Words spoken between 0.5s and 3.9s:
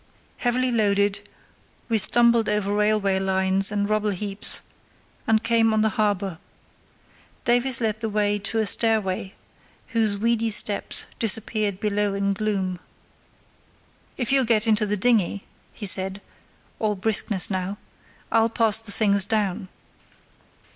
loaded, we stumbled over railway lines and